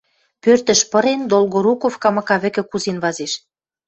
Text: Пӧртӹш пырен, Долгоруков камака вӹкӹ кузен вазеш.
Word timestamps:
Пӧртӹш 0.43 0.81
пырен, 0.91 1.21
Долгоруков 1.31 1.95
камака 2.03 2.37
вӹкӹ 2.43 2.63
кузен 2.71 2.97
вазеш. 3.03 3.31